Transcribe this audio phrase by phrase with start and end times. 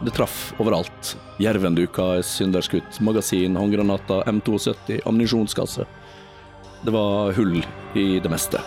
[0.00, 1.16] Det traff overalt.
[1.38, 5.84] Jervenduka, synderskutt, magasin, håndgranater, M72, ammunisjonskasse.
[6.84, 7.58] Det var hull
[7.94, 8.62] i det meste.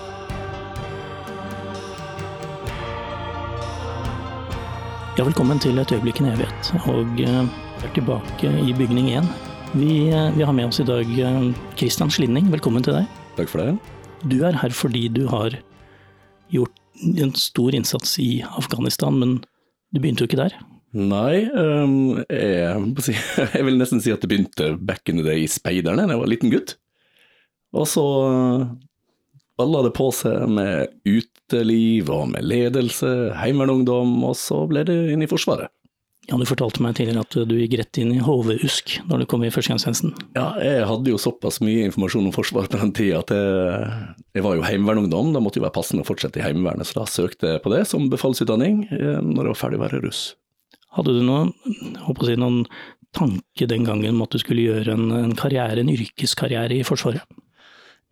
[5.17, 6.69] Ja, velkommen til Et øyeblikk en evighet.
[6.85, 7.49] Og eh,
[7.81, 9.31] er tilbake i bygning 1.
[9.73, 11.47] Vi, eh, vi har med oss i dag eh,
[11.77, 12.51] Christian Slinning.
[12.53, 13.09] Velkommen til deg.
[13.39, 13.73] Takk for det.
[14.29, 15.57] Du er her fordi du har
[16.53, 16.77] gjort
[17.17, 19.35] en stor innsats i Afghanistan, men
[19.89, 20.57] du begynte jo ikke der.
[20.93, 23.05] Nei, um, jeg,
[23.55, 26.21] jeg vil nesten si at det begynte back in the day i speiderne da jeg
[26.21, 26.75] var liten gutt.
[27.73, 28.65] Og så uh,
[29.57, 35.25] balla det på seg med uteliv og med ledelse, heimevernungdom, og så ble det inn
[35.25, 35.73] i Forsvaret.
[36.29, 39.41] Ja, du fortalte meg tidligere at du gikk rett inn i HV-USK når du kom
[39.43, 40.13] i førstegangstjenesten.
[40.37, 43.89] Ja, jeg hadde jo såpass mye informasjon om Forsvaret på den tida at jeg,
[44.37, 45.33] jeg var jo heimevernungdom.
[45.35, 47.83] da måtte jo være passende å fortsette i Heimevernet, så da søkte jeg på det
[47.89, 50.23] som befalsutdanning eh, når jeg var ferdig å være russ.
[50.93, 51.53] Hadde du noen,
[52.23, 52.63] si, noen
[53.13, 57.23] tanke den gangen om at du skulle gjøre en, en karriere, en yrkeskarriere i Forsvaret?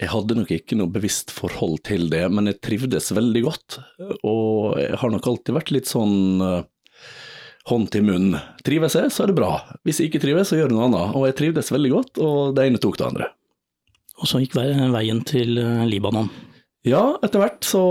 [0.02, 3.78] Jeg hadde nok ikke noe bevisst forhold til det, men jeg trivdes veldig godt.
[4.26, 6.64] Og jeg har nok alltid vært litt sånn eh,
[7.70, 8.32] hånd til munn.
[8.66, 9.52] Trives jeg, så er det bra.
[9.86, 11.14] Hvis jeg ikke trives, så gjør jeg noe annet.
[11.20, 13.30] Og jeg trivdes veldig godt, og det ene tok det andre.
[14.22, 16.32] Og så gikk veien til eh, Libanon.
[16.88, 17.82] Ja, etter hvert så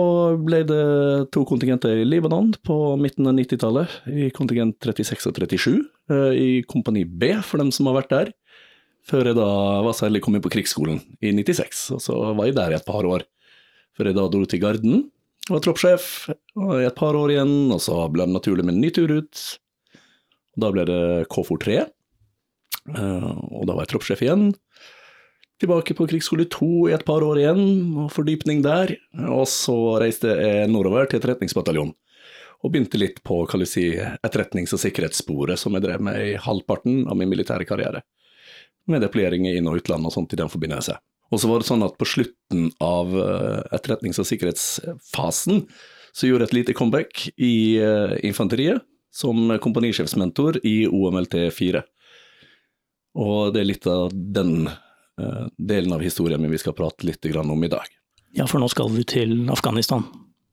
[0.43, 0.85] ble det
[1.31, 5.77] to kontingenter i Libanon på midten av 90-tallet, i kontingent 36 og 37,
[6.11, 8.33] eh, i Kompani B, for dem som har vært der.
[9.07, 9.47] Før jeg da
[9.87, 12.75] var særlig heldig å komme inn på krigsskolen i 96, og så var jeg der
[12.75, 13.25] i et par år.
[13.95, 15.07] Før jeg da dro til Garden,
[15.51, 18.91] var troppssjef i et par år igjen, og så ble det naturlig med en ny
[18.95, 19.45] tur ut.
[20.59, 21.01] Da ble det
[21.31, 24.51] KFOR 3, eh, og da var jeg troppssjef igjen.
[25.61, 27.59] Tilbake på krigsskole 2 i et par år igjen,
[28.01, 28.95] og fordypning der.
[29.29, 31.93] Og så reiste jeg nordover til etterretningsbataljonen,
[32.65, 37.05] og begynte litt på hva si, etterretnings- og sikkerhetssporet som jeg drev med i halvparten
[37.05, 38.01] av min militære karriere.
[38.89, 40.97] Med deployeringer inn- og utland og sånt i den forbindelse.
[41.31, 45.67] Og så var det sånn at på slutten av eh, etterretnings- og sikkerhetsfasen
[46.11, 48.81] så gjorde jeg et lite comeback i eh, infanteriet
[49.13, 51.85] som kompanisjefsmentor i OMLT 4.
[53.21, 54.71] Og det er litt av den
[55.57, 57.87] delen av historien min vi skal prate litt om i dag.
[58.37, 60.05] Ja, for nå skal du til Afghanistan.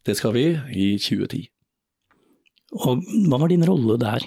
[0.05, 1.47] Det skal vi i 2010.
[2.75, 4.23] Og hva var din rolle der?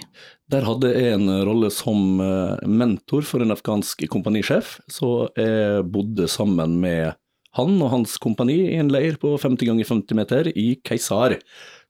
[0.49, 6.25] Der hadde jeg en rolle som eh, mentor for en afghansk kompanisjef, så jeg bodde
[6.31, 7.13] sammen med
[7.57, 11.37] han og hans kompani i en leir på 50 ganger 50 meter i Keisar,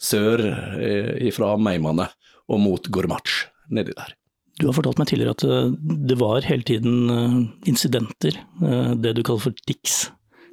[0.02, 0.44] sør
[0.82, 2.10] eh, fra Meimane
[2.52, 4.18] og mot Gormach, nedi der.
[4.62, 5.72] Du har fortalt meg tidligere at eh,
[6.10, 7.38] det var hele tiden eh,
[7.70, 10.12] incidenter, eh, det du kaller for tics.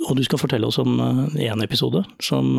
[0.08, 0.94] Og du skal fortelle oss om
[1.36, 2.52] én episode som,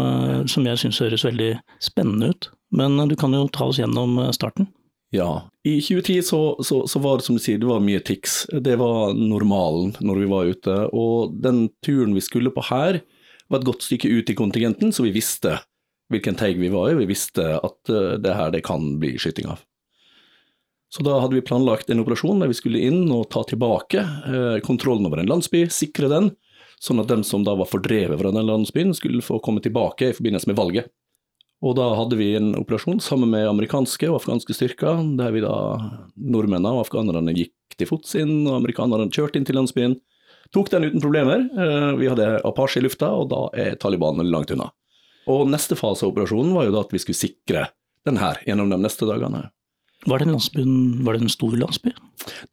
[0.51, 2.49] som jeg syns høres veldig spennende ut.
[2.75, 4.67] Men du kan jo ta oss gjennom starten.
[5.15, 8.43] Ja, i 2010 så, så, så var det som du sier, det var mye tics.
[8.51, 12.99] Det var normalen når vi var ute, og den turen vi skulle på her,
[13.47, 15.55] var et godt stykke ut i kontingenten, så vi visste
[16.11, 19.63] hvilken teig vi var i, vi visste at det her det kan bli skyting av.
[20.89, 24.59] Så da hadde vi planlagt en operasjon der vi skulle inn og ta tilbake eh,
[24.65, 26.31] kontrollen over en landsby, sikre den,
[26.81, 30.15] sånn at dem som da var fordrevet fra den landsbyen skulle få komme tilbake i
[30.17, 30.89] forbindelse med valget.
[31.61, 35.53] Og da hadde vi en operasjon sammen med amerikanske og afghanske styrker, der vi da,
[36.15, 39.97] nordmennene og afghanerne gikk til fots inn, og amerikanerne kjørte inn til landsbyen.
[40.55, 41.43] Tok den uten problemer.
[41.51, 44.71] Eh, Vi hadde Apache i lufta, og da er Taliban langt unna.
[45.29, 47.67] Og neste fase av operasjonen var jo da at vi skulle sikre
[48.07, 49.49] den her gjennom de neste dagene.
[50.07, 51.91] Var det en var det en stor landsby?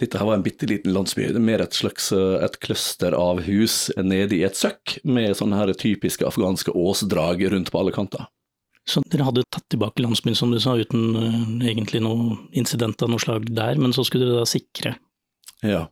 [0.01, 3.43] Dette her var en bitte liten landsby, er mer et slags eh, et cluster av
[3.47, 8.27] hus nede i et søkk, med sånne her typiske afghanske åsdrag rundt på alle kanter.
[8.87, 13.11] Så dere hadde tatt tilbake landsbyen, som du sa, uten eh, egentlig noe incident av
[13.13, 14.97] noe slag der, men så skulle dere da sikre.
[15.63, 15.87] Ja,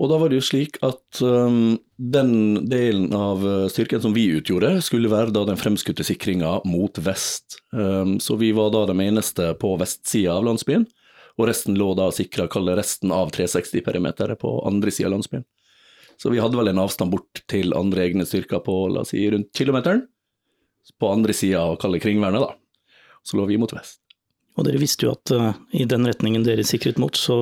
[0.00, 2.32] Og da var det jo slik at um, den
[2.70, 7.60] delen av uh, styrken som vi utgjorde, skulle være da den fremskutte sikringa mot vest.
[7.76, 10.86] Um, så vi var da de eneste på vestsida av landsbyen,
[11.38, 15.46] og resten lå da sikra, kalle resten av 360-perimeteret på andre sida av landsbyen.
[16.20, 19.22] Så vi hadde vel en avstand bort til andre egne styrker på la oss si
[19.32, 20.04] rundt kilometeren,
[21.00, 22.90] på andre sida av kalde kringvernet, da.
[23.24, 24.02] Så lå vi mot vest.
[24.58, 27.36] Og dere visste jo at uh, i den retningen dere sikret mot, så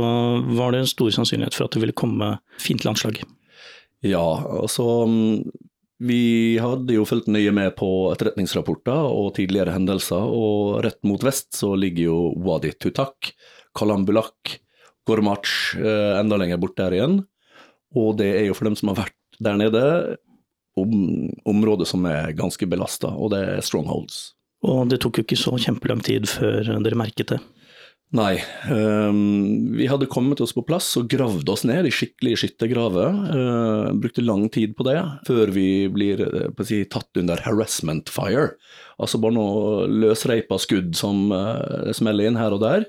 [0.59, 3.23] var det en stor sannsynlighet for at det ville komme fint landslag.
[4.05, 4.27] Ja,
[4.61, 4.85] altså
[5.99, 11.57] vi hadde jo fulgt nøye med på etterretningsrapporter og tidligere hendelser, og rett mot vest
[11.59, 13.33] så ligger jo Wadi Tutak,
[13.75, 14.61] Kalambulak,
[15.09, 17.19] Gormach eh, enda lenger bort der igjen.
[17.99, 19.83] Og det er jo for dem som har vært der nede,
[20.79, 20.93] om,
[21.49, 24.38] området som er ganske belasta, og det er strongholds.
[24.67, 27.39] Og det tok jo ikke så kjempelang tid før dere merket det.
[28.17, 28.39] Nei,
[28.73, 33.19] um, vi hadde kommet oss på plass og gravd oss ned i skikkelige skyttergraver.
[33.29, 34.97] Uh, brukte lang tid på det
[35.29, 38.55] før vi blir uh, si, tatt under harassment fire.
[38.97, 42.89] Altså bare noe løsreipa skudd som uh, smeller inn her og der.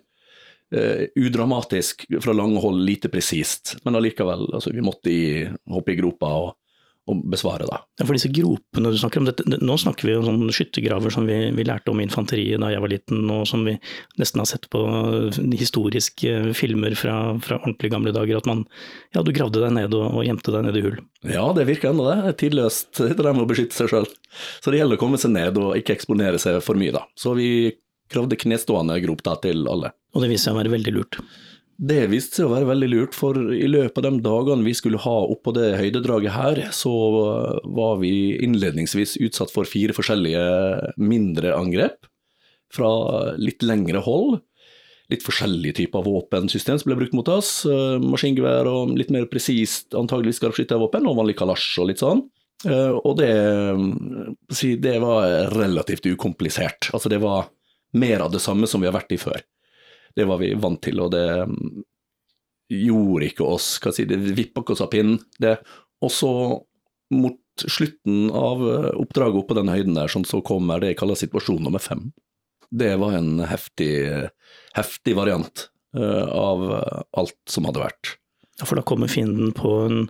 [1.18, 4.46] udramatisk fra lange hold, lite presist, men allikevel.
[4.54, 6.52] Altså, vi måtte i, hoppe i gropa og
[7.10, 7.68] å besvare.
[7.70, 7.82] Da.
[8.04, 11.38] For disse gropene du snakker om, dette, nå snakker vi om sånne skyttergraver som vi,
[11.56, 13.76] vi, lærte om i infanteriet da jeg var liten, og som vi
[14.22, 14.84] nesten har sett på
[15.60, 18.40] historiske filmer fra, fra ordentlig gamle dager.
[18.40, 18.66] At man
[19.16, 21.02] ja, du gravde deg ned og, og gjemte deg ned i hull.
[21.28, 22.38] Ja, det virker ennå det.
[22.40, 24.10] Tidløst det der med å beskytte seg sjøl.
[24.64, 27.06] Så det gjelder å komme seg ned og ikke eksponere seg for mye, da.
[27.20, 27.50] Så vi
[28.10, 29.94] gravde knestående grop da til alle.
[30.16, 31.20] Og det viste seg å være veldig lurt.
[31.80, 35.00] Det viste seg å være veldig lurt, for i løpet av de dagene vi skulle
[35.00, 36.92] ha oppå det høydedraget her, så
[37.64, 40.42] var vi innledningsvis utsatt for fire forskjellige
[41.00, 42.10] mindre angrep
[42.76, 42.90] fra
[43.40, 44.42] litt lengre hold.
[45.10, 47.64] Litt forskjellige typer våpensystem som ble brukt mot oss.
[47.66, 52.26] Eh, maskingevær og litt mer presist antageligvis skarpskyttervåpen, og vanlig kalasj og litt sånn.
[52.68, 53.32] Eh, og det,
[54.84, 56.92] det var relativt ukomplisert.
[56.92, 57.48] Altså det var
[57.98, 59.40] mer av det samme som vi har vært i før.
[60.20, 61.84] Det var vi vant til, og det mm,
[62.76, 65.20] gjorde ikke oss hva si, Det vippa ikke oss av pinnen.
[65.42, 65.56] Det.
[66.06, 66.32] Og så,
[67.16, 71.02] mot slutten av eh, oppdraget oppe på den høyden der, sånn, så kommer det jeg
[71.02, 72.10] kaller situasjon nummer fem.
[72.70, 74.30] Det var en heftig,
[74.78, 75.64] heftig variant
[75.98, 76.66] uh, av
[77.18, 78.12] alt som hadde vært.
[78.62, 80.04] For da kommer fienden på en,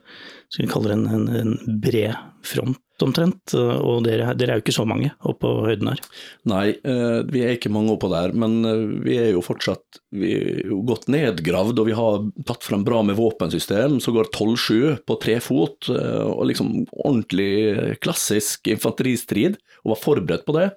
[0.50, 2.16] skal vi kalle det en, en, en bred
[2.46, 6.02] front omtrent, og dere, dere, er jo ikke så mange oppå høyden her?
[6.50, 10.66] Nei, eh, vi er ikke mange oppå der, men eh, vi er jo fortsatt er
[10.68, 15.20] jo godt nedgravd, og vi har tatt frem bra med våpensystem, så går 12-7 på
[15.24, 20.70] tre fot, eh, og liksom ordentlig klassisk infanteristrid, og var forberedt på det.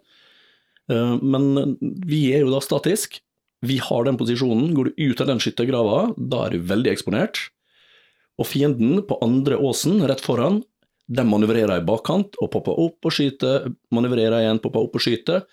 [0.92, 3.14] Men vi er jo da statisk.
[3.64, 4.72] Vi har den posisjonen.
[4.76, 7.38] Går du ut av den skyttergrava, da er du veldig eksponert.
[8.42, 10.62] Og fienden på andre åsen, rett foran,
[11.12, 15.44] de manøvrerer i bakkant og popper opp og skyter, manøvrerer igjen, popper opp og skyter.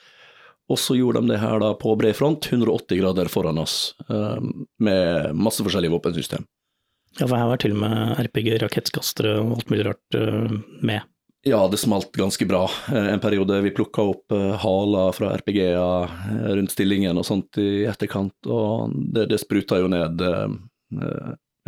[0.69, 4.68] Og så gjorde de det her da på bred front, 180 grader foran oss, ehm,
[4.77, 6.45] med masse forskjellige våpensystem.
[7.18, 10.53] Ja, for her var til og med RPG, rakettkastere og alt mulig rart eh,
[10.86, 11.07] med.
[11.47, 13.57] Ja, det smalt ganske bra eh, en periode.
[13.65, 19.25] Vi plukka opp eh, haler fra RPG-er rundt stillingen og sånt i etterkant, og det,
[19.33, 20.21] det spruta jo ned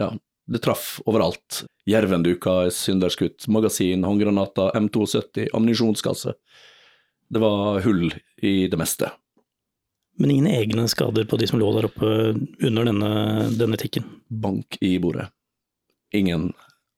[0.01, 0.07] ja,
[0.52, 1.64] det traff overalt.
[1.90, 6.36] Jervenduka, synderskutt, magasin, håndgranater, M72, ammunisjonskasse.
[7.31, 8.12] Det var hull
[8.44, 9.12] i det meste.
[10.20, 12.10] Men ingen egne skader på de som lå der oppe
[12.68, 13.12] under denne,
[13.58, 14.06] denne tikken?
[14.28, 15.30] Bank i bordet.
[16.14, 16.52] Ingen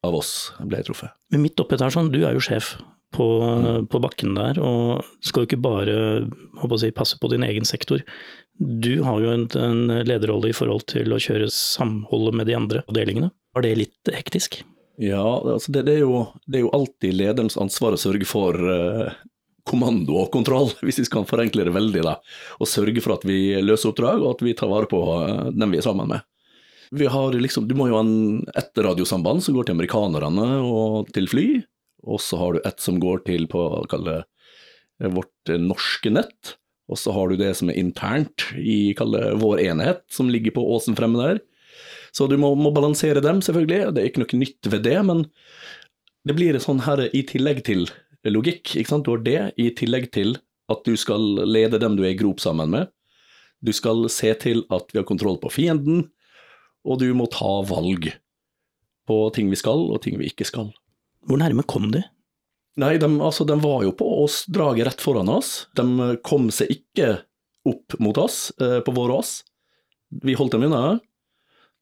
[0.04, 1.14] av oss ble truffet.
[1.32, 2.74] Men midt oppi der, sånn, du er jo sjef
[3.14, 3.86] på, mm.
[3.92, 8.02] på, bakken der, og skal jo ikke bare si, passe på din egen sektor.
[8.58, 12.84] Du har jo en, en lederrolle i forhold til å kjøre samholdet med de andre
[12.86, 13.32] avdelingene.
[13.54, 14.60] Var det litt hektisk?
[15.02, 18.54] Ja, altså det, det, er jo, det, er jo, alltid lederens ansvar å sørge for
[18.54, 19.16] eh,
[19.66, 22.04] kommando og kontroll, hvis vi skal forenkle det veldig.
[22.06, 22.18] da,
[22.60, 25.74] Og sørge for at vi løser oppdrag, og at vi tar vare på eh, dem
[25.74, 26.26] vi er sammen med.
[26.94, 28.04] Vi har liksom, Du må jo ha
[28.60, 31.48] ett radiosamband som går til amerikanerne og til fly,
[32.06, 34.20] og så har du ett som går til på kalle,
[35.00, 36.54] vårt norske nett.
[36.90, 40.96] Og så har du det som er internt i vår enhet, som ligger på åsen
[40.98, 41.40] fremme der.
[42.14, 43.94] Så du må, må, balansere dem, selvfølgelig.
[43.94, 45.24] Det er ikke noe nytt ved det, men
[46.28, 47.88] det blir sånn her i tillegg til
[48.30, 48.76] logikk.
[48.76, 49.08] ikke sant?
[49.08, 50.36] Du har det i tillegg til
[50.72, 52.92] at du skal lede dem du er i grop sammen med.
[53.64, 56.06] Du skal se til at vi har kontroll på fienden,
[56.84, 58.12] og du må ta valg
[59.08, 60.70] på ting vi skal, og ting vi ikke skal.
[61.24, 62.04] Hvor nærme kom de?
[62.80, 65.68] Nei, de, altså, de var jo på oss, draget rett foran oss.
[65.78, 67.12] De kom seg ikke
[67.68, 69.36] opp mot oss eh, på vår ås.
[70.24, 70.98] Vi holdt dem unna.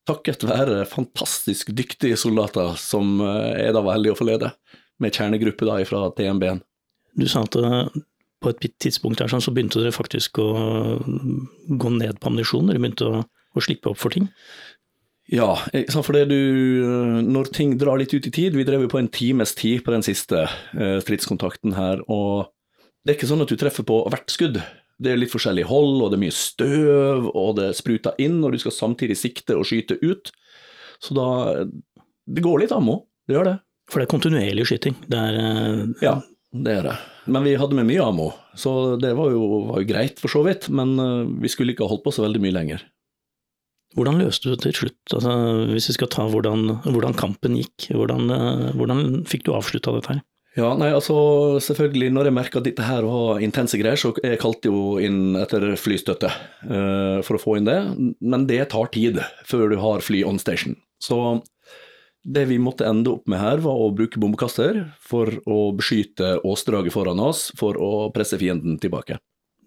[0.09, 4.53] takket være fantastisk dyktige soldater som eh, jeg da var heldig å få lede,
[5.03, 6.63] med kjernegruppe da fra TMB-en.
[7.19, 8.03] Du sa at eh,
[8.43, 10.49] på et tidspunkt her sånn, så begynte dere faktisk å
[11.03, 14.29] gå ned på ammunisjon, dere begynte å, å slippe opp for ting?
[15.31, 15.55] Ja,
[16.03, 19.11] for det du Når ting drar litt ut i tid Vi drev jo på en
[19.13, 22.51] times tid på den siste eh, stridskontakten her, og
[23.03, 24.61] det er ikke sånn at du treffer på hvert skudd.
[25.03, 28.55] Det er litt forskjellig hold, og det er mye støv, og det spruter inn, og
[28.55, 30.31] du skal samtidig sikte og skyte ut.
[31.03, 31.27] Så da
[31.67, 33.57] Det går litt ammo, det gjør det.
[33.91, 34.95] For det er kontinuerlig skyting?
[35.11, 35.41] Det er.
[36.05, 36.15] Ja,
[36.55, 36.95] det er det.
[37.27, 40.45] Men vi hadde med mye ammo, så det var jo, var jo greit for så
[40.47, 40.71] vidt.
[40.71, 40.95] Men
[41.43, 42.87] vi skulle ikke ha holdt på så veldig mye lenger.
[43.97, 45.33] Hvordan løste du det til slutt, altså,
[45.73, 47.91] hvis vi skal ta hvordan, hvordan kampen gikk?
[47.93, 50.23] Hvordan, uh, hvordan fikk du avslutta dette her?
[50.53, 51.15] Ja, nei, altså
[51.65, 55.39] selvfølgelig, når jeg merka at dette her var intense greier, så jeg kalte jo inn
[55.41, 57.79] etter flystøtte uh, for å få inn det.
[58.21, 60.77] Men det tar tid før du har fly on station.
[61.01, 61.41] Så
[62.23, 66.95] det vi måtte ende opp med her, var å bruke bombekaster for å beskytte åsdraget
[66.95, 69.19] foran oss, for å presse fienden tilbake.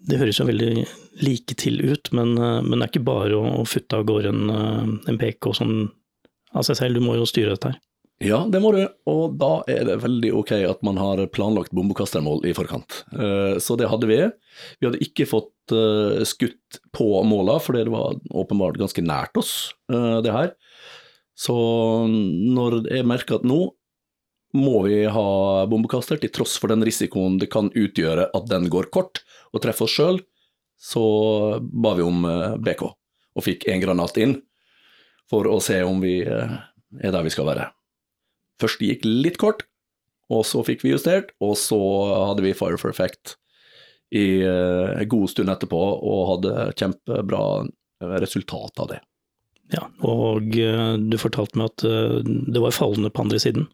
[0.05, 0.85] Det høres jo veldig
[1.25, 4.49] like til ut, men, eh, men det er ikke bare å futte av gårde en,
[4.49, 5.91] eh, en PK sånn
[6.53, 7.79] av seg selv, du må jo styre dette her.
[8.23, 12.45] Ja, det må du, og da er det veldig ok at man har planlagt bombekastermål
[12.47, 13.03] i forkant.
[13.11, 14.21] Eh, så det hadde vi.
[14.79, 20.29] Vi hadde ikke fått skutt på måla, for det var åpenbart ganske nært oss, det
[20.29, 20.51] her.
[21.33, 21.55] Så
[22.05, 23.73] når jeg merker at nå
[24.55, 28.87] må vi ha bombekaster, til tross for den risikoen det kan utgjøre at den går
[28.93, 29.23] kort
[29.53, 30.21] og treffe oss sjøl,
[30.75, 31.05] så
[31.61, 32.25] ba vi om
[32.61, 34.35] BK, og fikk en granat inn
[35.31, 37.69] for å se om vi er der vi skal være.
[38.61, 39.65] Først gikk litt kort,
[40.31, 41.79] og så fikk vi justert, og så
[42.31, 43.35] hadde vi Fire for Effect
[44.15, 49.01] i uh, en god stund etterpå, og hadde kjempebra eh, resultat av det.
[49.73, 51.83] Ja, og du fortalte meg at
[52.53, 53.65] det var fallende på andre siden?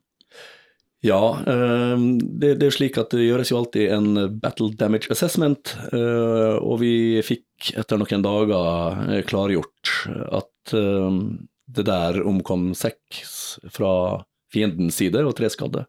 [1.02, 6.76] Ja, det, det, er slik at det gjøres jo alltid en battle damage assessment, og
[6.78, 6.94] vi
[7.26, 9.96] fikk etter noen dager klargjort
[10.38, 10.76] at
[11.76, 13.94] det der omkom seks fra
[14.52, 15.86] fiendens side og tre skadde.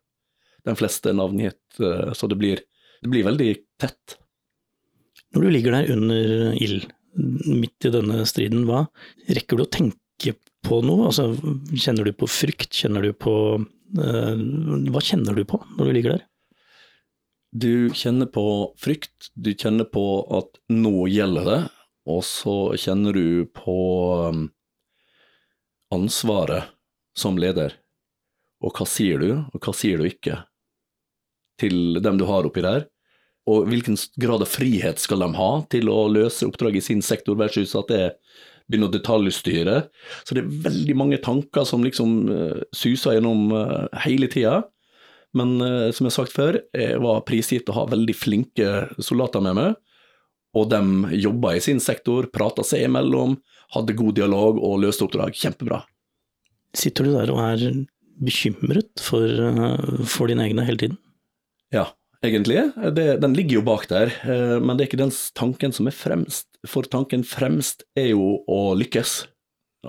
[0.66, 2.62] De fleste navngitt, eh, så det blir,
[3.02, 3.52] det blir veldig
[3.82, 4.18] tett.
[5.34, 6.86] Når du ligger der under ild,
[7.48, 8.86] midt i denne striden, hva
[9.28, 11.10] rekker du å tenke på noe?
[11.10, 11.32] Altså,
[11.74, 13.34] kjenner du på frykt, kjenner du på
[13.92, 16.26] Hva kjenner du på når du ligger der?
[17.52, 18.44] Du kjenner på
[18.80, 21.58] frykt, du kjenner på at nå gjelder det,
[22.08, 23.76] og så kjenner du på
[24.32, 24.46] um,
[25.92, 26.72] ansvaret
[27.18, 27.76] som leder.
[28.64, 30.40] Og hva sier du, og hva sier du ikke
[31.60, 32.86] til dem du har oppi der?
[33.50, 37.36] Og hvilken grad av frihet skal de ha til å løse oppdraget i sin sektor,
[37.36, 38.04] versus at det
[38.72, 39.78] begynner å detaljstyre.
[40.24, 44.62] Så det er veldig mange tanker som liksom uh, suser gjennom uh, hele tida.
[45.36, 49.44] Men uh, som jeg har sagt før, jeg var prisgitt å ha veldig flinke soldater
[49.44, 49.80] med meg.
[50.58, 50.82] Og de
[51.16, 53.38] jobba i sin sektor, prata seg imellom,
[53.72, 55.80] hadde god dialog og løste oppdrag kjempebra.
[56.76, 57.64] Sitter du der og er
[58.22, 60.98] bekymret for, eh, for dine egne hele tiden?
[61.72, 61.88] Ja,
[62.24, 62.64] egentlig.
[62.96, 65.96] Det, den ligger jo bak der, eh, men det er ikke den tanken som er
[65.96, 66.48] fremst.
[66.68, 69.16] For tanken fremst er jo å lykkes.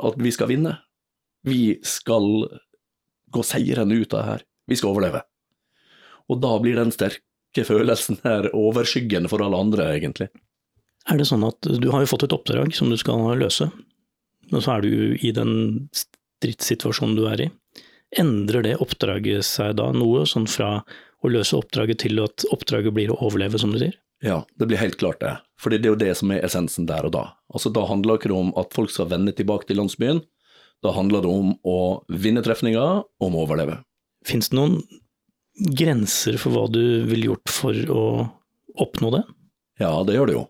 [0.04, 0.78] At vi skal vinne.
[1.46, 2.48] Vi skal
[3.34, 4.48] gå seirende ut av det her.
[4.70, 5.24] Vi skal overleve.
[6.32, 10.30] Og da blir den sterke følelsen her overskyggende for alle andre, egentlig.
[11.12, 13.68] Er det sånn at du har jo fått et oppdrag som du skal løse,
[14.54, 17.50] og så er du i den stridssituasjonen du er i.
[18.20, 20.78] Endrer det oppdraget seg da noe, sånn fra
[21.24, 23.96] å løse oppdraget til at oppdraget blir å overleve, som du sier?
[24.24, 25.34] Ja, det blir helt klart det.
[25.60, 27.26] For det er jo det som er essensen der og da.
[27.52, 30.22] Altså Da handler det ikke om at folk skal vende tilbake til landsbyen.
[30.84, 31.80] Da handler det om å
[32.12, 33.82] vinne trefninger, om å overleve.
[34.28, 34.80] Fins det noen
[35.76, 38.06] grenser for hva du ville gjort for å
[38.84, 39.24] oppnå det?
[39.84, 40.46] Ja, det gjør det jo.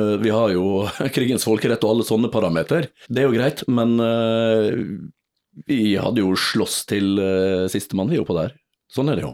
[0.00, 2.90] Eh, vi har jo krigens folkerett og alle sånne parameter.
[3.08, 4.70] Det er jo greit, men eh,
[5.66, 8.52] vi hadde jo slåss til uh, sistemann, vi oppå der.
[8.92, 9.30] Sånn er det jo.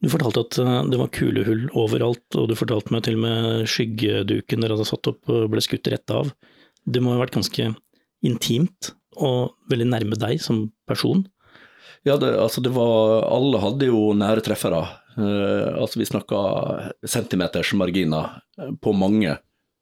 [0.00, 3.68] Du fortalte at eh, det var kulehull overalt, og du fortalte meg til og med
[3.70, 6.32] skyggeduken dere hadde satt opp og ble skutt rett av.
[6.88, 7.72] Det må ha vært ganske
[8.26, 11.26] intimt og veldig nærme deg som person?
[12.06, 14.80] Ja, det, altså det var Alle hadde jo nære treffere.
[15.18, 16.38] Uh, altså vi snakka
[17.04, 18.38] centimetersmarginer
[18.80, 19.34] på mange,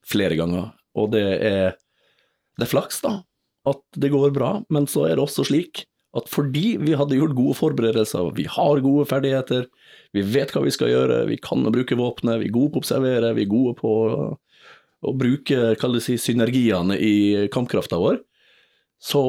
[0.09, 0.73] flere ganger.
[0.99, 1.77] Og det er,
[2.59, 3.21] det er flaks, da
[3.69, 5.85] at det går bra, men så er det også slik
[6.17, 9.67] at fordi vi hadde gjort gode forberedelser, vi har gode ferdigheter,
[10.17, 12.85] vi vet hva vi skal gjøre, vi kan bruke våpenet, vi er gode på å
[12.85, 13.93] observere, vi er gode på
[14.99, 18.23] å bruke si, synergiene i kampkrafta vår,
[18.99, 19.23] så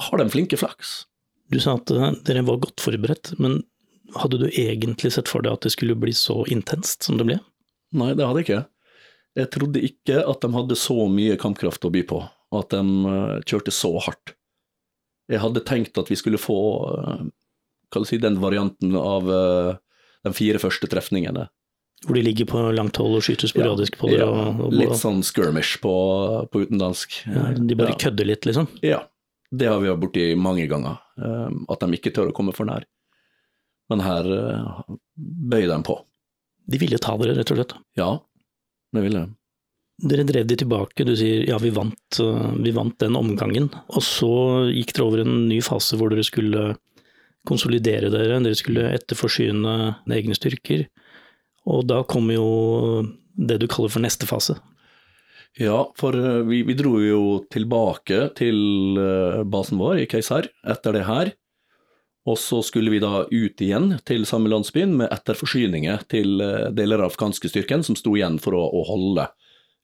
[0.00, 1.04] har de flinke flaks.
[1.50, 3.62] Du sa at eh, dere var godt forberedt, men
[4.18, 7.38] hadde du egentlig sett for deg at det skulle bli så intenst som det ble?
[7.96, 8.64] Nei, det hadde jeg ikke.
[9.38, 12.82] Jeg trodde ikke at de hadde så mye kampkraft å by på, og at de
[13.14, 14.34] eh, kjørte så hardt.
[15.30, 16.58] Jeg hadde tenkt at vi skulle få
[16.90, 19.78] uh, si, den varianten av uh,
[20.26, 21.46] de fire første trefningene.
[22.06, 24.20] Hvor de ligger på langt hold og skyter sporadisk ja, på det?
[24.22, 25.92] Ja, og, og, litt sånn skirmish på,
[26.50, 27.20] på utenlandsk.
[27.28, 28.70] Ja, de bare kødder litt, liksom?
[28.84, 29.02] Ja,
[29.52, 31.02] det har vi vært borti mange ganger.
[31.20, 32.88] Um, at de ikke tør å komme for nær.
[33.92, 34.26] Men her
[35.18, 35.98] bøyer de på.
[36.70, 37.74] De ville ta dere, rett og slett?
[37.98, 38.10] Ja,
[38.94, 39.39] det ville de.
[40.00, 42.20] Dere drev de tilbake, du sier ja, vi vant,
[42.64, 43.66] vi vant den omgangen.
[43.92, 44.30] Og så
[44.72, 46.70] gikk dere over en ny fase hvor dere skulle
[47.48, 49.74] konsolidere dere, dere skulle etterforsyne
[50.12, 50.86] egne styrker.
[51.68, 52.48] Og da kommer jo
[53.36, 54.56] det du kaller for neste fase.
[55.58, 60.94] Ja, for uh, vi, vi dro jo tilbake til uh, basen vår i Keisar etter
[60.94, 61.32] det her.
[62.28, 67.02] Og så skulle vi da ut igjen til samme landsbyen med etterforsyninger til uh, deler
[67.02, 69.26] av afghanske styrken som sto igjen for å, å holde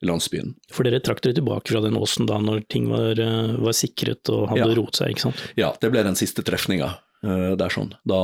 [0.08, 0.54] landsbyen.
[0.72, 3.18] For dere trakk dere tilbake fra den åsen da når ting var,
[3.62, 4.76] var sikret og hadde ja.
[4.78, 5.42] roet seg, ikke sant?
[5.58, 6.94] Ja, det ble den siste trefninga
[7.26, 7.94] der sånn.
[8.06, 8.18] Da,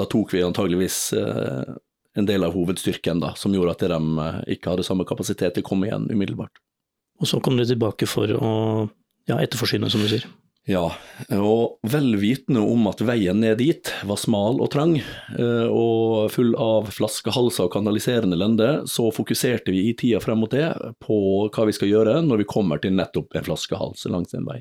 [0.00, 0.98] da, tok vi antageligvis
[2.18, 5.64] en del av hovedstyrken da, som gjorde at de eh, ikke hadde samme kapasitet til
[5.64, 6.60] å komme igjen umiddelbart.
[7.22, 8.52] Og så kom dere tilbake for å
[9.28, 10.26] ja, etterforsyne, som du sier?
[10.68, 10.90] Ja,
[11.32, 16.50] og vel vitende om at veien ned dit var smal og trang, eh, og full
[16.60, 20.66] av flaskehalser og kanaliserende lende, så fokuserte vi i tida frem mot det
[21.00, 21.16] på
[21.48, 24.58] hva vi skal gjøre når vi kommer til nettopp en flaskehals langs en vei.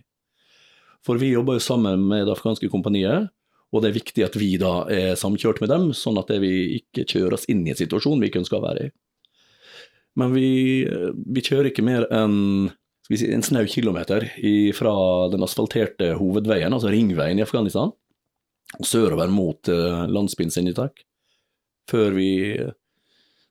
[1.03, 3.27] For vi jobber jo sammen med det afghanske kompaniet,
[3.75, 7.03] og det er viktig at vi da er samkjørt med dem, sånn at vi ikke
[7.03, 8.93] kjører oss inn i en situasjon vi ikke ønsker å være i.
[10.17, 10.49] Men vi,
[10.87, 12.71] vi kjører ikke mer enn
[13.09, 14.25] en snau kilometer
[14.75, 14.93] fra
[15.31, 17.93] den asfalterte hovedveien, altså ringveien i Afghanistan,
[18.77, 21.05] og sørover mot uh, landsbyen Sinjitak,
[21.87, 22.31] før vi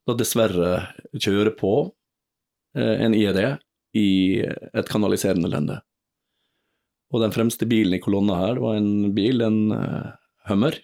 [0.06, 0.72] da dessverre
[1.16, 3.40] kjører på uh, en IED
[3.96, 4.08] i
[4.44, 5.80] et kanaliserende lende.
[7.14, 9.72] Og den fremste bilen i kolonna her var en bil, en
[10.46, 10.76] Hummer,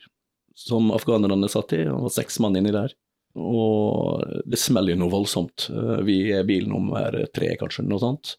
[0.56, 1.82] som afghanerne satt i.
[1.84, 2.94] Det var seks mann inni der.
[3.36, 5.66] Og det smeller jo noe voldsomt.
[6.06, 8.36] Vi er bil nummer tre, kanskje, noe sånt.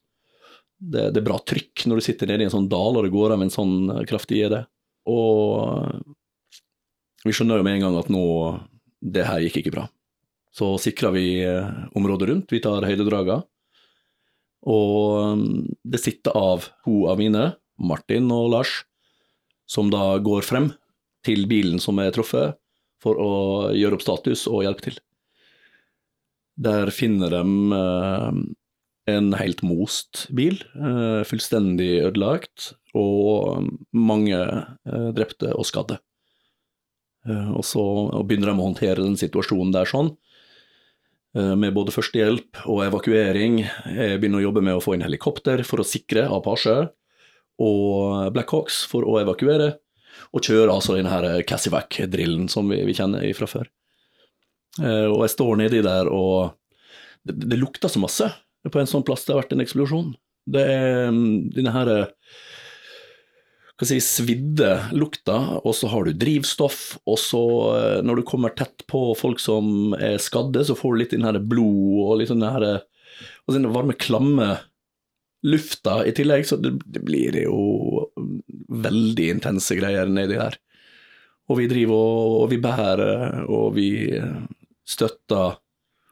[0.83, 3.13] Det, det, er bra trykk når du sitter nede i en sånn dal og det
[3.13, 4.57] går av en sånn eh, kraftig ID.
[5.11, 6.03] Og
[7.23, 8.23] vi skjønner jo med en gang at nå
[9.03, 9.87] Det her gikk ikke bra.
[10.53, 11.25] Så sikrer vi
[11.97, 12.51] området rundt.
[12.53, 13.41] Vi tar høydedraga.
[14.63, 15.41] Og
[15.83, 17.49] det sitter av to av mine
[17.83, 18.83] Martin og Lars,
[19.67, 20.69] som da går frem
[21.25, 22.55] til bilen som er truffet,
[23.03, 23.33] for å
[23.75, 24.99] gjøre opp status og hjelpe til.
[26.63, 27.41] Der finner de
[27.75, 28.41] eh,
[29.09, 35.99] en helt most bil, eh, fullstendig ødelagt, og mange eh, drepte og skadde.
[37.23, 37.81] Og så
[38.27, 40.09] begynner de å håndtere den situasjonen der sånn,
[41.31, 43.61] med både førstehjelp og evakuering.
[43.95, 46.75] Jeg begynner å jobbe med å få inn helikopter for å sikre Apache
[47.61, 49.75] og Blackhawks for å evakuere,
[50.33, 53.69] og kjøre altså denne Cassivac-drillen som vi, vi, kjenner fra før.
[54.81, 56.55] Eh, og jeg står nedi der, og
[57.23, 58.29] det, det, lukter så masse
[58.71, 60.13] på en sånn plass det har vært en eksplosjon.
[60.53, 61.91] Det er mm, denne her
[63.73, 68.53] hva si, svidde lukta, og så har du drivstoff, og så eh, når du kommer
[68.55, 72.45] tett på folk som er skadde, så får du litt den blod og litt den
[72.45, 72.67] her
[73.43, 74.53] og den varme, klamme
[75.43, 78.07] lufta i tillegg, så det, det blir jo
[78.83, 80.55] veldig intense greier nedi der.
[81.51, 83.89] Og vi driver og, og vi bærer og vi
[84.87, 85.59] støtter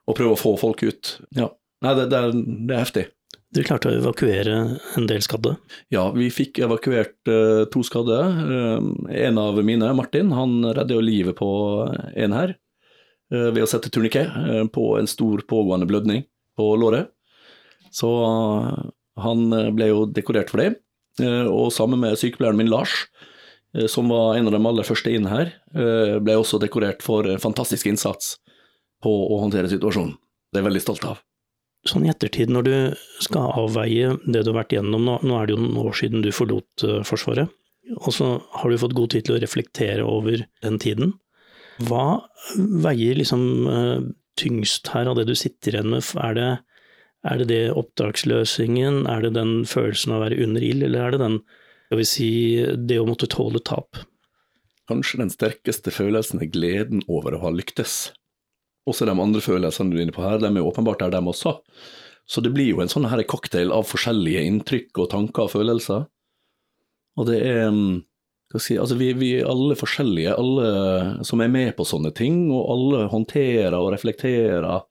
[0.02, 1.14] og prøver å få folk ut.
[1.38, 1.48] Ja.
[1.82, 3.06] Nei, det, det, er, det er heftig.
[3.52, 4.58] Dere klarte å evakuere
[4.96, 5.58] en del skadde?
[5.92, 8.20] Ja, vi fikk evakuert uh, to skadde.
[8.48, 11.50] Uh, en av mine, Martin, han redder jo livet på
[12.16, 14.24] en her uh, ved å sette turniké
[14.72, 16.24] på en stor pågående blødning
[16.60, 17.12] på låret.
[17.92, 18.08] Så
[19.20, 19.42] han
[19.76, 20.78] ble jo dekorert for det,
[21.52, 22.94] og sammen med sykepleieren min Lars,
[23.92, 25.52] som var en av de aller første inn her,
[26.24, 28.38] ble også dekorert for fantastisk innsats
[29.04, 30.16] på å håndtere situasjonen.
[30.16, 31.20] Det er jeg veldig stolt av.
[31.90, 32.74] Sånn i ettertid, når du
[33.26, 36.22] skal avveie det du har vært gjennom, nå, nå er det jo noen år siden
[36.22, 37.50] du forlot Forsvaret,
[37.98, 41.16] og så har du fått god tid til å reflektere over den tiden.
[41.82, 42.22] Hva
[42.86, 43.42] veier liksom
[44.38, 46.06] tyngst her av det du sitter igjen med?
[46.22, 46.50] Er det
[47.22, 51.14] er det det oppdragsløsningen, er det den følelsen av å være under ild, eller er
[51.14, 51.36] det den,
[51.92, 52.30] jeg vil si,
[52.90, 54.00] det å måtte tåle tap?
[54.90, 58.10] Kanskje den sterkeste følelsen er gleden over å ha lyktes.
[58.90, 61.60] Også de andre følelsene du er inne på her, de er åpenbart der, dem også.
[62.26, 66.08] Så det blir jo en sånn her cocktail av forskjellige inntrykk og tanker og følelser.
[67.20, 68.02] Og det er mm,
[68.56, 72.70] si, altså vi, vi er alle forskjellige, alle som er med på sånne ting, og
[72.74, 74.86] alle håndterer og reflekterer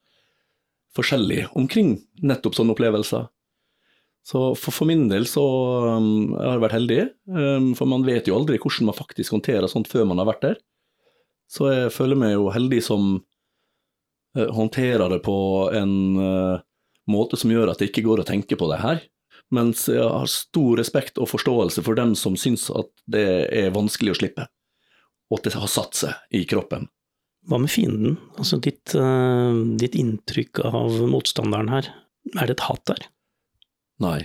[0.97, 1.95] forskjellig omkring
[2.27, 3.29] nettopp sånne opplevelser.
[4.27, 5.43] Så for, for min del så
[5.97, 7.01] um, jeg har jeg vært heldig,
[7.33, 10.45] um, for man vet jo aldri hvordan man faktisk håndterer sånt før man har vært
[10.45, 10.59] der.
[11.51, 13.15] Så jeg føler meg jo heldig som
[14.37, 15.37] håndterer det på
[15.75, 16.63] en uh,
[17.11, 19.03] måte som gjør at det ikke går å tenke på det her.
[19.51, 24.15] Mens jeg har stor respekt og forståelse for dem som syns at det er vanskelig
[24.15, 24.47] å slippe,
[25.31, 26.87] og at det har satt seg i kroppen.
[27.49, 28.19] Hva med fienden?
[28.39, 31.91] Altså ditt, uh, ditt inntrykk av motstanderen her,
[32.37, 33.09] er det et hat der?
[34.05, 34.21] Nei.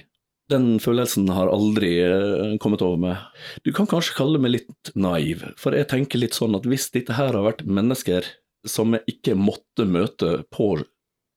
[0.51, 3.45] Den følelsen har aldri eh, kommet over meg.
[3.65, 7.15] Du kan kanskje kalle meg litt naiv, for jeg tenker litt sånn at hvis dette
[7.17, 8.27] her har vært mennesker
[8.69, 10.75] som jeg ikke måtte møte på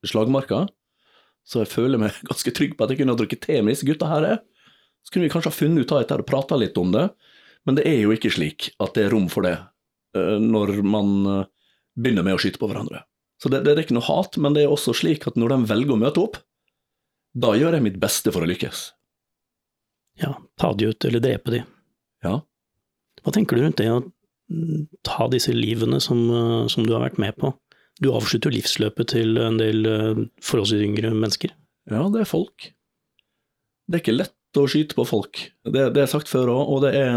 [0.07, 0.67] slagmarka,
[1.49, 3.89] så jeg føler meg ganske trygg på at jeg kunne ha drukket te med disse
[3.89, 4.31] gutta her,
[5.05, 7.09] så kunne vi kanskje ha funnet ut av dette og prata litt om det,
[7.67, 9.57] men det er jo ikke slik at det er rom for det
[10.17, 11.47] eh, når man eh,
[11.99, 13.03] begynner med å skyte på hverandre.
[13.43, 15.59] Så det, det er ikke noe hat, men det er også slik at når de
[15.71, 16.39] velger å møte opp,
[17.39, 18.89] da gjør jeg mitt beste for å lykkes.
[20.19, 21.61] Ja, ta de ut eller drepe de.
[22.27, 22.41] Ja.
[23.23, 24.09] Hva tenker du rundt det mm,
[25.05, 27.53] ta disse livene som, eh, som du har vært med på?
[28.01, 31.55] Du avslutter livsløpet til en del eh, forholdsvis yngre mennesker.
[31.91, 32.71] Ja, det er folk.
[33.89, 35.41] Det er ikke lett å skyte på folk.
[35.65, 37.17] Det, det er sagt før òg, og det er,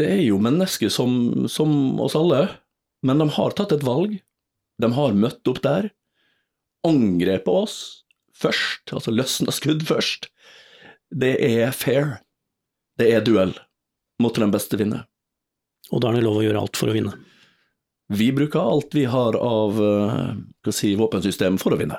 [0.00, 2.46] det er jo mennesker som, som oss alle,
[3.06, 4.18] men de har tatt et valg.
[4.82, 5.90] De har møtt opp der,
[6.86, 7.76] angrepet oss,
[8.36, 10.28] først, altså løsna skudd først,
[11.10, 12.18] det er fair.
[12.98, 13.54] Det er duell.
[14.22, 15.04] Måtte den beste vinne.
[15.94, 17.14] Og da er det lov å gjøre alt for å vinne.
[18.12, 20.34] Vi bruker alt vi har av uh,
[20.70, 21.98] si, våpensystem for å vinne.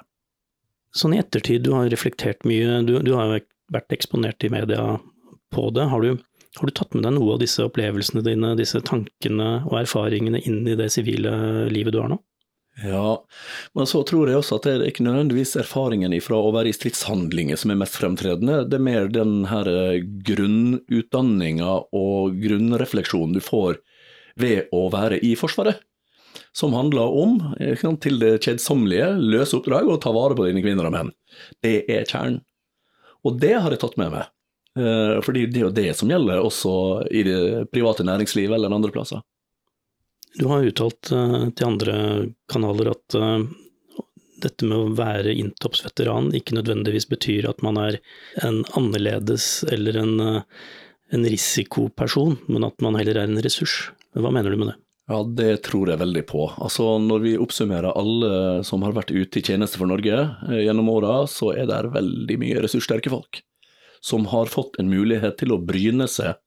[0.96, 3.40] Sånn i ettertid, du har reflektert mye, du, du har
[3.74, 4.98] vært eksponert i media
[5.54, 5.88] på det.
[5.92, 6.16] Har du,
[6.60, 10.64] har du, tatt med deg noe av disse opplevelsene dine, disse tankene og erfaringene inn
[10.68, 12.22] i det sivile livet du har nå?
[12.84, 13.26] Ja,
[13.74, 16.76] men så tror jeg også at det er ikke nødvendigvis erfaringen fra å være i
[16.76, 23.42] stridshandlinger som er mest fremtredende, det er mer den her eh, grunnutdanninga og grunnrefleksjonen du
[23.42, 23.80] får
[24.38, 25.82] ved å være i Forsvaret.
[26.54, 27.40] Som handler om,
[28.02, 31.12] til det kjedsommelige, løse oppdrag og ta vare på dine kvinner og menn.
[31.66, 32.44] Det er kjernen.
[33.26, 34.30] Og det har jeg tatt med meg.
[34.78, 36.76] Eh, fordi det er jo det som gjelder også
[37.10, 37.42] i det
[37.74, 39.26] private næringslivet eller andre plasser.
[40.38, 41.94] Du har uttalt uh, til andre
[42.52, 43.42] kanaler at uh,
[44.38, 47.98] dette med å være Intops-veteran ikke nødvendigvis betyr at man er
[48.46, 50.68] en annerledes eller en, uh,
[51.10, 53.88] en, risikoperson, men at man heller er en ressurs.
[54.14, 54.78] Hva mener du med det?
[55.08, 56.46] Ja, det tror jeg veldig på.
[56.62, 60.20] Altså, Når vi oppsummerer alle som har vært ute i tjeneste for Norge
[60.52, 63.42] gjennom åra, så er det veldig mye ressurssterke folk
[64.04, 66.38] som har fått en mulighet til å bryne seg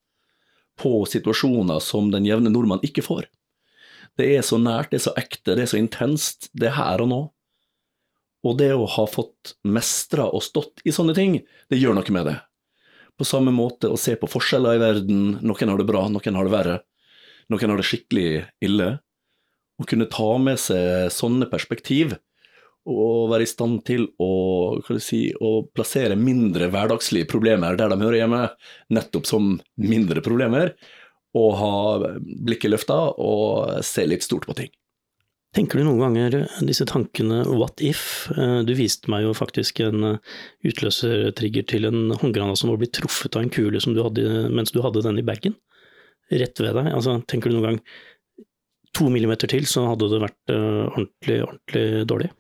[0.79, 3.27] på situasjoner som den jevne nordmann ikke får.
[4.21, 6.51] Det er så nært, det er så ekte, det er så intenst.
[6.53, 7.21] Det er her og nå.
[8.45, 11.41] Og det å ha fått mestra og stått i sånne ting,
[11.73, 12.39] det gjør noe med det.
[13.21, 16.49] På samme måte å se på forskjeller i verden, noen har det bra, noen har
[16.49, 16.79] det verre.
[17.53, 18.29] Noen har det skikkelig
[18.65, 18.91] ille.
[19.81, 22.15] Å kunne ta med seg sånne perspektiv,
[22.89, 24.31] og være i stand til å,
[25.05, 28.47] si, å plassere mindre hverdagslige problemer der de hører hjemme,
[28.97, 30.73] nettopp som mindre problemer,
[31.39, 31.73] og ha
[32.21, 34.71] blikket løfta og se litt stort på ting.
[35.55, 38.31] Tenker du noen ganger disse tankene what if?
[38.37, 40.37] Eh, du viste meg jo faktisk en eh,
[40.71, 44.71] utløsertrigger til en håndgranat som var blitt truffet av en kule som du hadde mens
[44.71, 45.57] du hadde den i bagen,
[46.31, 46.93] rett ved deg.
[46.95, 47.81] Altså, tenker du noen gang
[48.95, 52.31] to millimeter til, så hadde det vært ordentlig, ordentlig dårlig?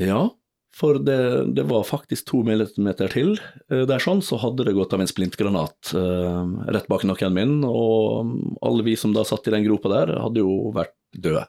[0.00, 0.26] Ja,
[0.74, 3.36] for det, det, var faktisk to millimeter til
[3.70, 6.40] eh, der sånn, så hadde det gått av en splintgranat eh,
[6.74, 8.32] rett bak nakken min, og
[8.64, 11.46] alle vi som da satt i den gropa der, hadde jo vært døde,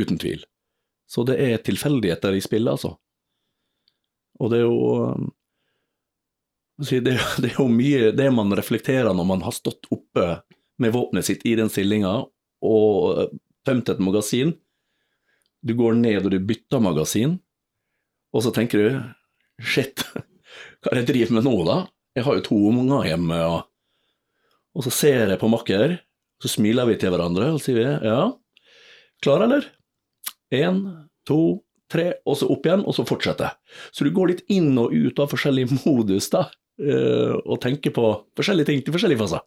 [0.00, 0.46] uten tvil.
[1.04, 2.94] Så det er tilfeldigheter i spillet, altså.
[4.40, 4.80] Og det er jo
[5.12, 5.28] um,
[6.80, 10.40] det, er jo mye det man reflekterer når man har stått oppe
[10.80, 12.22] med våpenet sitt i den stillinga
[12.64, 13.36] og
[13.68, 14.56] tømt et magasin.
[15.60, 17.36] Du går ned og du bytter magasin
[18.32, 19.00] og så tenker du
[19.62, 20.04] shit,
[20.82, 21.76] hva er det jeg driver med nå, da?
[22.16, 23.60] Jeg har jo to unger hjemme, og,
[24.76, 25.98] og så ser jeg på makker,
[26.42, 28.24] så smiler vi til hverandre og sier vi, ja,
[29.22, 29.68] klar, eller?
[30.52, 30.82] Én,
[31.28, 33.52] to, tre, og så opp igjen, og så fortsette.
[33.94, 36.48] Så du går litt inn og ut av forskjellig modus, da,
[36.82, 39.46] eh, og tenker på forskjellige ting til forskjellige faser.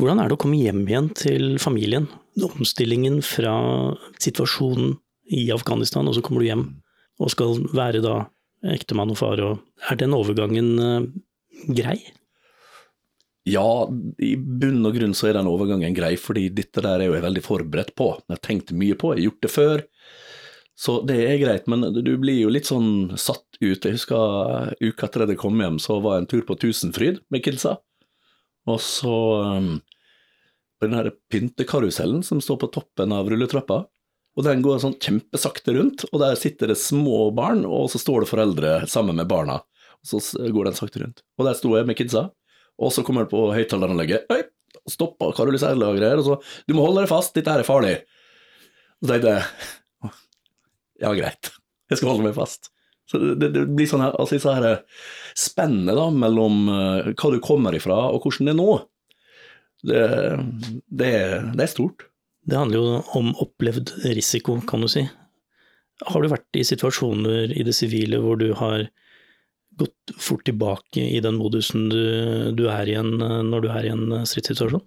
[0.00, 2.06] Hvordan er det å komme hjem igjen til familien?
[2.40, 3.52] Omstillingen fra
[4.22, 4.94] situasjonen
[5.36, 6.64] i Afghanistan, og så kommer du hjem
[7.20, 8.16] og skal være da
[8.72, 9.42] ektemann og far.
[9.42, 11.06] Og er den overgangen uh,
[11.74, 11.98] grei?
[13.48, 13.66] Ja,
[14.22, 17.24] i bunn og grunn så er den overgangen grei, fordi dette der er jo jeg
[17.24, 18.12] veldig forberedt på.
[18.22, 19.86] Jeg har tenkt mye på, jeg har gjort det før.
[20.82, 23.84] Så det er greit, men du blir jo litt sånn satt ut.
[23.84, 27.20] Jeg husker uka etter at jeg kom hjem, så var jeg en tur på Tusenfryd
[27.34, 27.76] med kidsa.
[28.70, 29.74] Og så um,
[30.78, 33.82] på den her pyntekarusellen som står på toppen av rulletrappa.
[34.32, 38.24] Og den går sånn kjempesakte rundt, og der sitter det små barn, og så står
[38.24, 39.58] det foreldre sammen med barna.
[40.02, 41.20] Og så går den sakte rundt.
[41.38, 42.30] Og der sto jeg med kidsa,
[42.80, 44.30] og så kommer det på høyttaleranlegget.
[44.32, 44.40] Oi,
[44.90, 47.96] stoppa karusellet og greier, og så Du må holde deg fast, dette her er farlig.
[49.00, 49.44] Og så tenkte jeg
[51.02, 51.50] ja, greit,
[51.90, 52.70] jeg skal holde meg fast.
[53.10, 54.82] Så det, det blir sånn her, altså disse her
[55.38, 58.70] spennet da, mellom uh, hva du kommer ifra og hvordan det er nå,
[59.82, 60.02] det,
[60.86, 61.12] det,
[61.58, 62.06] det er stort.
[62.48, 65.04] Det handler jo om opplevd risiko, kan du si.
[66.02, 68.88] Har du vært i situasjoner i det sivile hvor du har
[69.78, 72.02] gått fort tilbake i den modusen du,
[72.58, 73.14] du er i en,
[73.48, 74.82] når du er i en stridssituasjon?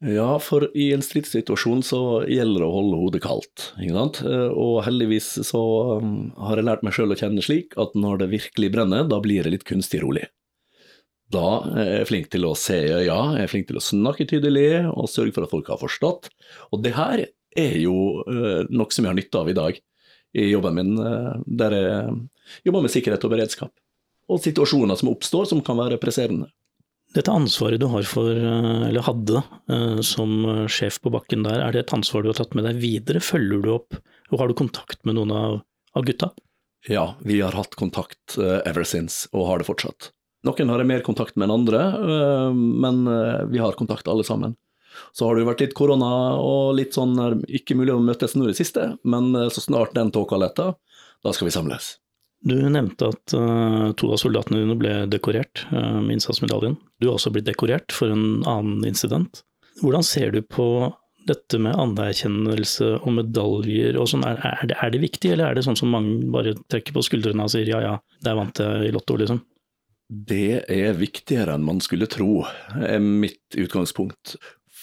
[0.00, 4.20] Ja, for i en stridssituasjon så gjelder det å holde hodet kaldt, ikke sant.
[4.56, 5.60] Og heldigvis så
[6.00, 9.18] um, har jeg lært meg sjøl å kjenne slik at når det virkelig brenner, da
[9.20, 10.24] blir det litt kunstig rolig.
[11.30, 11.46] Da
[11.78, 14.70] er jeg flink til å se i øya, jeg er flink til å snakke tydelig
[14.90, 16.30] og sørge for at folk har forstått.
[16.74, 17.22] Og det her
[17.58, 17.94] er jo
[18.26, 19.78] uh, noe som jeg har nytte av i dag
[20.38, 23.72] i jobben min, uh, der jeg jobber med sikkerhet og beredskap.
[24.30, 26.50] Og situasjoner som oppstår som kan være presserende.
[27.14, 30.30] Dette ansvaret du har for, eh, eller hadde eh, som
[30.70, 33.22] sjef på bakken der, er det et ansvar du har tatt med deg videre?
[33.24, 33.98] Følger du opp,
[34.30, 35.56] og har du kontakt med noen av,
[35.98, 36.30] av gutta?
[36.86, 40.12] Ja, vi har hatt kontakt eh, ever since, og har det fortsatt.
[40.46, 41.80] Noen har jeg mer kontakt med enn andre,
[42.56, 43.02] men
[43.50, 44.54] vi har kontakt alle sammen.
[45.12, 46.08] Så har det jo vært litt korona
[46.40, 47.12] og litt sånn
[47.44, 50.72] ikke mulig å møtes nå i det siste, men så snart den tåka letter,
[51.20, 51.90] da skal vi samles.
[52.40, 53.34] Du nevnte at
[54.00, 56.78] to av soldatene dine ble dekorert med innsatsmedaljen.
[57.00, 59.42] Du har også blitt dekorert for en annen incident.
[59.84, 60.66] Hvordan ser du på
[61.28, 64.24] dette med anerkjennelse og medaljer og sånn?
[64.26, 67.04] Er, er, det, er, det, viktig, eller er det sånn som mange bare trekker på
[67.04, 69.42] skuldrene og sier ja ja, der vant jeg i Lotto, liksom?
[70.10, 72.42] Det er viktigere enn man skulle tro,
[72.74, 74.34] er mitt utgangspunkt.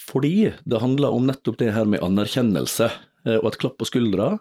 [0.08, 4.36] Fordi det handler om nettopp det her med anerkjennelse eh, og et klapp på skuldra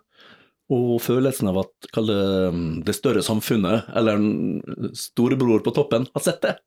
[0.74, 6.24] og følelsen av at det, mm, det større samfunnet, eller en storebror på toppen, har
[6.24, 6.58] sett det.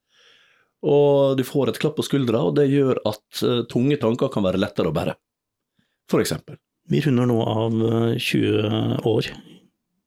[0.88, 4.46] Og du får et klapp på skuldra, og det gjør at uh, tunge tanker kan
[4.46, 5.18] være lettere å bære.
[6.08, 6.56] For eksempel.
[6.90, 7.76] Vi runder nå av
[8.16, 9.28] 20 eh, år,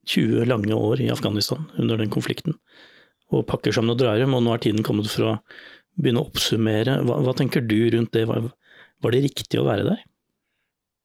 [0.10, 2.58] 20 lange år i Afghanistan under den konflikten,
[3.34, 5.36] og pakker sammen og drar hjem, og nå er tiden kommet for å
[6.00, 7.00] begynne å oppsummere.
[7.08, 8.50] Hva, hva tenker du rundt det, var,
[9.04, 10.04] var det riktig å være der?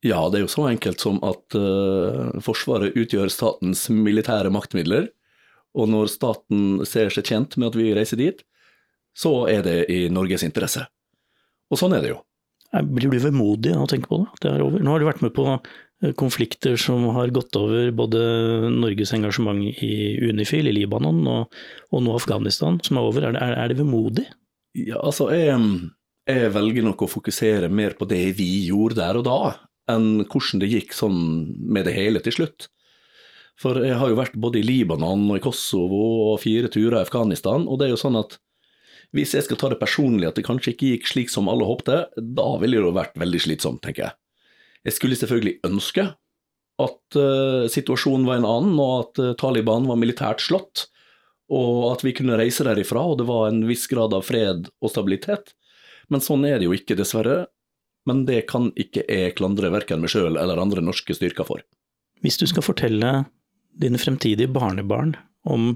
[0.06, 5.08] Ja, det er jo så enkelt som at uh, Forsvaret utgjør statens militære maktmidler.
[5.78, 8.40] Og når staten ser seg tjent med at vi reiser dit,
[9.18, 10.84] så er det i Norges interesse.
[11.68, 12.22] Og sånn er det jo.
[12.68, 14.28] Blir du vemodig av å tenke på det?
[14.44, 14.82] det er over?
[14.84, 15.44] Nå har du vært med på
[16.18, 18.20] konflikter som har gått over både
[18.70, 21.56] Norges engasjement i Unifil i Libanon og,
[21.90, 23.28] og nå Afghanistan, som er over.
[23.28, 24.26] Er det, er det vemodig?
[24.78, 25.58] Ja, altså, jeg,
[26.28, 29.38] jeg velger nok å fokusere mer på det vi gjorde der og da,
[29.90, 31.18] enn hvordan det gikk sånn
[31.58, 32.68] med det hele til slutt.
[33.58, 37.02] For jeg har jo vært både i Libanon og i Kosovo og fire turer i
[37.02, 38.38] Afghanistan, og det er jo sånn at
[39.16, 42.02] hvis jeg skal ta det personlig at det kanskje ikke gikk slik som alle håpte,
[42.14, 44.18] da ville det jo vært veldig slitsomt, tenker jeg.
[44.86, 46.06] Jeg skulle selvfølgelig ønske
[46.78, 50.86] at uh, situasjonen var en annen, og at uh, Taliban var militært slått,
[51.50, 54.92] og at vi kunne reise derifra, og det var en viss grad av fred og
[54.92, 55.54] stabilitet.
[56.12, 57.46] Men sånn er det jo ikke, dessverre
[58.08, 61.64] men det kan ikke jeg klandre verken meg sjøl eller andre norske styrker for.
[62.24, 63.12] Hvis du skal fortelle
[63.78, 65.14] dine fremtidige barnebarn
[65.48, 65.74] om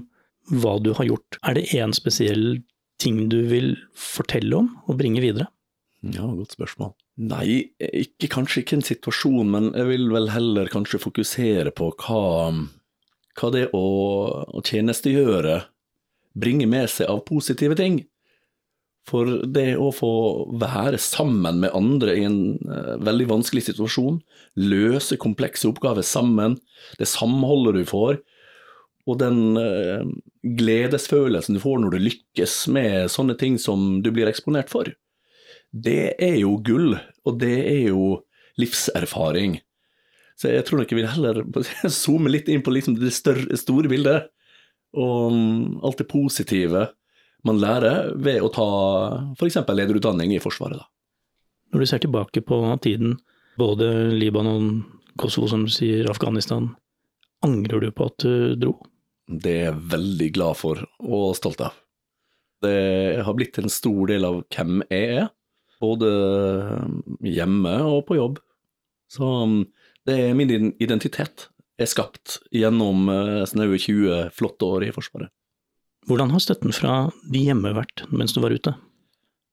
[0.51, 2.63] hva du har gjort, er det én spesiell
[3.01, 5.47] ting du vil fortelle om og bringe videre?
[6.03, 6.95] Ja, godt spørsmål.
[7.21, 12.23] Nei, ikke, kanskje ikke en situasjon, men jeg vil vel heller kanskje fokusere på hva,
[13.37, 13.83] hva det å,
[14.49, 15.59] å tjenestegjøre
[16.33, 18.01] bringer med seg av positive ting.
[19.05, 20.11] For det å få
[20.57, 24.21] være sammen med andre i en uh, veldig vanskelig situasjon,
[24.63, 26.55] løse komplekse oppgaver sammen,
[26.97, 28.21] det samholdet du får,
[29.05, 30.07] og den uh,
[30.41, 34.87] gledesfølelsen du får når du lykkes med sånne ting som du blir eksponert for,
[35.73, 36.93] det er jo gull,
[37.25, 38.21] og det er jo
[38.61, 39.57] livserfaring.
[40.37, 41.41] Så jeg tror nok jeg vil heller
[42.03, 44.29] zoome litt inn på liksom det større, store bildet,
[44.93, 46.87] og um, alt det positive
[47.43, 48.67] man lærer ved å ta
[49.35, 49.57] f.eks.
[49.67, 50.79] lederutdanning i Forsvaret.
[50.79, 50.87] Da.
[51.73, 53.17] Når du ser tilbake på tiden,
[53.59, 54.83] både Libanon,
[55.19, 56.69] Kosovo som du sier, Afghanistan,
[57.43, 58.77] angrer du på at du dro?
[59.27, 61.75] Det er jeg veldig glad for og stolt av.
[62.63, 65.27] Det har blitt en stor del av hvem jeg er,
[65.83, 66.09] både
[67.27, 68.39] hjemme og på jobb.
[69.11, 69.59] Så um,
[70.07, 71.49] det er min identitet
[71.81, 75.31] er skapt gjennom eh, snaue 20 flotte år i Forsvaret.
[76.07, 78.75] Hvordan har støtten fra de hjemme vært mens du var ute?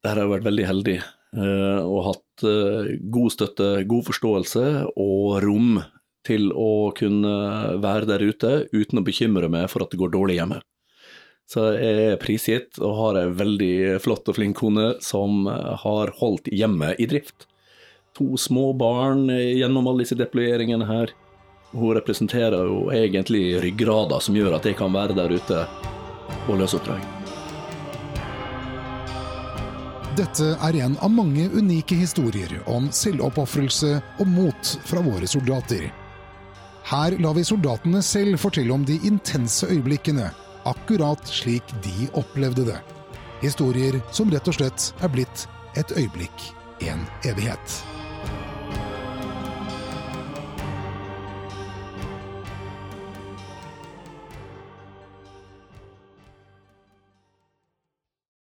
[0.03, 4.67] Der har jeg vært veldig heldig eh, og hatt eh, god støtte, god forståelse
[4.97, 5.81] og rom
[6.27, 7.35] til å kunne
[7.81, 10.61] være der ute uten å bekymre meg for at det går dårlig hjemme.
[11.51, 16.47] Så jeg er prisgitt og har ei veldig flott og flink kone som har holdt
[16.55, 17.49] hjemmet i drift.
[18.15, 21.11] To små barn gjennom alle disse deployeringene her.
[21.73, 25.65] Hun representerer jo egentlig ryggrada som gjør at jeg kan være der ute
[26.47, 27.03] og løse oppdrag.
[30.19, 35.89] Dette er en av mange unike historier om selvoppofrelse og mot fra våre soldater.
[36.91, 40.29] Her lar vi soldatene selv fortelle om de intense øyeblikkene,
[40.71, 42.81] akkurat slik de opplevde det.
[43.45, 45.47] Historier som rett og slett er blitt
[45.79, 46.51] et øyeblikk,
[46.87, 47.81] en evighet.